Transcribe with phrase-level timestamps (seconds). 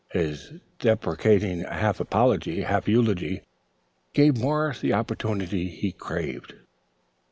[0.13, 3.43] His deprecating half apology, half eulogy,
[4.13, 6.55] gave Morris the opportunity he craved.